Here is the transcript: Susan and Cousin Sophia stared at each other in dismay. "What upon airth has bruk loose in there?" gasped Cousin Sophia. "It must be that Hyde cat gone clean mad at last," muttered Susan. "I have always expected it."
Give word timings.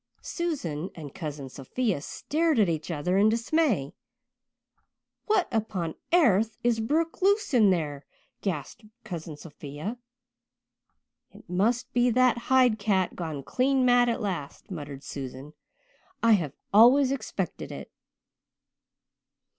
Susan 0.23 0.89
and 0.95 1.13
Cousin 1.13 1.47
Sophia 1.47 2.01
stared 2.01 2.57
at 2.57 2.67
each 2.67 2.89
other 2.89 3.19
in 3.19 3.29
dismay. 3.29 3.93
"What 5.27 5.47
upon 5.51 5.93
airth 6.11 6.57
has 6.65 6.79
bruk 6.79 7.21
loose 7.21 7.53
in 7.53 7.69
there?" 7.69 8.07
gasped 8.41 8.85
Cousin 9.03 9.37
Sophia. 9.37 9.99
"It 11.29 11.47
must 11.47 11.93
be 11.93 12.09
that 12.09 12.35
Hyde 12.49 12.79
cat 12.79 13.15
gone 13.15 13.43
clean 13.43 13.85
mad 13.85 14.09
at 14.09 14.21
last," 14.21 14.71
muttered 14.71 15.03
Susan. 15.03 15.53
"I 16.23 16.31
have 16.31 16.53
always 16.73 17.11
expected 17.11 17.71
it." 17.71 17.91